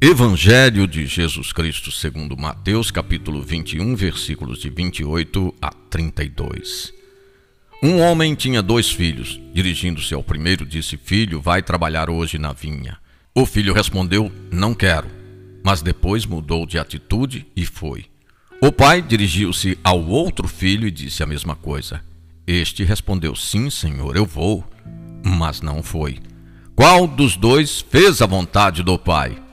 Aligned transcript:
Evangelho 0.00 0.86
de 0.86 1.06
Jesus 1.06 1.52
Cristo 1.52 1.90
segundo 1.90 2.36
Mateus, 2.36 2.88
capítulo 2.88 3.42
21, 3.42 3.96
versículos 3.96 4.60
de 4.60 4.70
28 4.70 5.52
a 5.60 5.70
32. 5.90 6.94
Um 7.82 7.98
homem 7.98 8.36
tinha 8.36 8.62
dois 8.62 8.88
filhos. 8.92 9.40
Dirigindo-se 9.52 10.14
ao 10.14 10.22
primeiro, 10.22 10.64
disse: 10.64 10.96
Filho, 10.96 11.40
vai 11.40 11.62
trabalhar 11.62 12.08
hoje 12.08 12.38
na 12.38 12.52
vinha. 12.52 12.96
O 13.34 13.44
filho 13.44 13.74
respondeu: 13.74 14.30
Não 14.52 14.72
quero. 14.72 15.08
Mas 15.64 15.82
depois 15.82 16.24
mudou 16.24 16.64
de 16.64 16.78
atitude 16.78 17.44
e 17.56 17.66
foi. 17.66 18.04
O 18.62 18.70
pai 18.70 19.02
dirigiu-se 19.02 19.76
ao 19.82 20.00
outro 20.06 20.46
filho 20.46 20.86
e 20.86 20.92
disse 20.92 21.24
a 21.24 21.26
mesma 21.26 21.56
coisa. 21.56 22.00
Este 22.46 22.84
respondeu: 22.84 23.34
Sim, 23.34 23.68
senhor, 23.68 24.16
eu 24.16 24.24
vou. 24.24 24.64
Mas 25.24 25.60
não 25.60 25.82
foi. 25.82 26.20
Qual 26.76 27.08
dos 27.08 27.36
dois 27.36 27.80
fez 27.80 28.22
a 28.22 28.26
vontade 28.26 28.84
do 28.84 28.96
pai? 28.96 29.47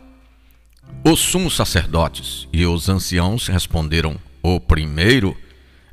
Os 1.08 1.20
sumos 1.20 1.56
sacerdotes 1.56 2.48
e 2.52 2.66
os 2.66 2.90
anciãos 2.90 3.48
responderam: 3.48 4.18
O 4.42 4.60
primeiro. 4.60 5.38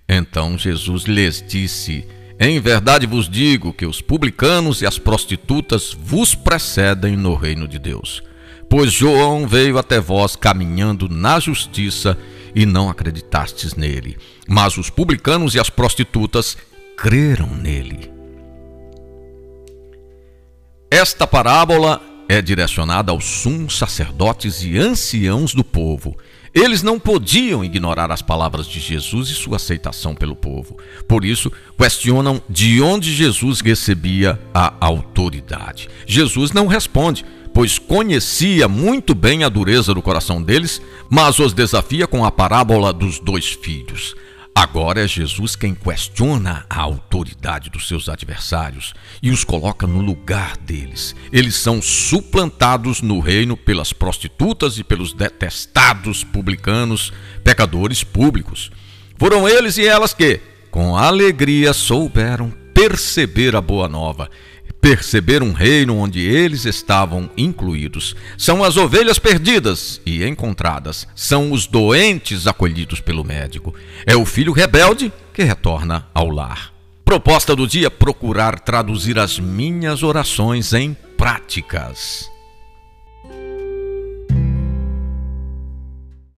Então 0.09 0.57
Jesus 0.57 1.05
lhes 1.05 1.45
disse: 1.47 2.09
Em 2.41 2.59
verdade 2.59 3.07
vos 3.07 3.29
digo 3.29 3.75
que 3.75 3.85
os 3.85 4.01
publicanos 4.01 4.80
e 4.80 4.87
as 4.87 4.98
prostitutas 4.98 5.93
vos 5.93 6.35
precedem 6.35 7.15
no 7.15 7.35
reino 7.35 7.69
de 7.69 7.79
Deus. 7.79 8.23
Pois 8.71 8.91
João 8.91 9.47
veio 9.47 9.77
até 9.77 10.01
vós 10.01 10.35
caminhando 10.35 11.11
na 11.11 11.38
justiça 11.38 12.16
e 12.55 12.65
não 12.65 12.88
acreditastes 12.88 13.74
nele. 13.74 14.16
Mas 14.49 14.79
os 14.79 14.88
publicanos 14.88 15.55
e 15.55 15.60
as 15.60 15.69
prostitutas 15.69 16.57
creram 16.97 17.49
nele. 17.49 18.10
Esta 20.91 21.26
parábola 21.26 22.01
é 22.33 22.41
direcionada 22.41 23.13
aos 23.13 23.25
sumos 23.27 23.77
sacerdotes 23.77 24.63
e 24.63 24.79
anciãos 24.79 25.52
do 25.52 25.63
povo. 25.63 26.16
Eles 26.55 26.83
não 26.83 26.99
podiam 26.99 27.63
ignorar 27.63 28.11
as 28.11 28.23
palavras 28.23 28.66
de 28.66 28.80
Jesus 28.80 29.29
e 29.29 29.35
sua 29.35 29.57
aceitação 29.57 30.15
pelo 30.15 30.35
povo. 30.35 30.79
Por 31.07 31.27
isso, 31.27 31.53
questionam 31.77 32.41
de 32.49 32.80
onde 32.80 33.13
Jesus 33.13 33.60
recebia 33.60 34.41
a 34.55 34.73
autoridade. 34.80 35.91
Jesus 36.07 36.53
não 36.53 36.66
responde, 36.66 37.23
pois 37.53 37.79
conhecia 37.79 38.66
muito 38.66 39.15
bem 39.15 39.45
a 39.45 39.51
dureza 39.51 39.93
do 39.93 40.01
coração 40.01 40.43
deles, 40.43 40.80
mas 41.10 41.38
os 41.38 41.53
desafia 41.53 42.07
com 42.07 42.25
a 42.25 42.33
parábola 42.33 42.95
dos 42.95 43.19
dois 43.19 43.47
filhos. 43.47 44.15
Agora 44.54 45.02
é 45.02 45.08
Jesus 45.08 45.56
quem 45.56 45.74
questiona 45.74 46.66
a 46.68 46.80
autoridade 46.80 47.70
dos 47.70 47.88
seus 47.88 48.08
adversários 48.08 48.92
e 49.22 49.30
os 49.30 49.45
coloca 49.45 49.86
no 49.86 50.00
lugar 50.02 50.58
deles. 50.58 51.16
Eles 51.32 51.56
são 51.56 51.80
suplantados 51.80 53.00
no 53.00 53.18
reino 53.18 53.56
pelas 53.56 53.95
prostitutas 53.95 54.78
e 54.78 54.84
pelos 54.84 55.14
detestados 55.14 56.23
publicanos, 56.23 57.12
pecadores 57.42 58.04
públicos. 58.04 58.70
Foram 59.18 59.48
eles 59.48 59.78
e 59.78 59.86
elas 59.86 60.12
que, 60.12 60.38
com 60.70 60.96
alegria, 60.96 61.73
souberam 61.73 62.50
perceber 62.74 63.56
a 63.56 63.60
boa 63.60 63.88
nova 63.88 64.28
perceber 64.83 65.44
um 65.44 65.53
reino 65.53 65.97
onde 65.97 66.21
eles 66.21 66.65
estavam 66.65 67.31
incluídos. 67.37 68.16
São 68.37 68.65
as 68.65 68.77
ovelhas 68.77 69.16
perdidas 69.16 70.00
e 70.05 70.25
encontradas, 70.25 71.06
são 71.15 71.53
os 71.53 71.69
doentes 71.69 72.49
acolhidos 72.49 73.00
pelo 73.00 73.22
médico. 73.22 73.72
É 74.05 74.16
o 74.16 74.27
filho 74.27 74.53
rebelde 74.53 75.12
que 75.33 75.44
retorna 75.44 76.09
ao 76.12 76.28
lar. 76.28 76.72
Proposta 77.05 77.55
do 77.55 77.66
dia: 77.66 77.93
procurar 77.93 78.59
traduzir 78.59 79.21
as 79.21 79.38
minhas 79.38 80.03
orações 80.03 80.72
em 80.72 80.97
práticas. 81.16 82.31